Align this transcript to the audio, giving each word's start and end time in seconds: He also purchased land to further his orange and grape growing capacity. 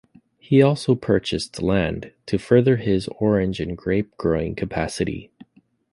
He 0.39 0.63
also 0.63 0.95
purchased 0.95 1.61
land 1.61 2.11
to 2.25 2.39
further 2.39 2.77
his 2.77 3.07
orange 3.19 3.59
and 3.59 3.77
grape 3.77 4.17
growing 4.17 4.55
capacity. 4.55 5.29